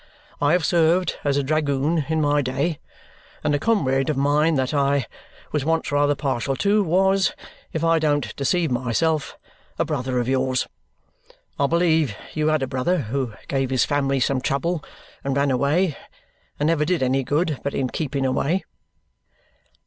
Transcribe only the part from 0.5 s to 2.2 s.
have served as a dragoon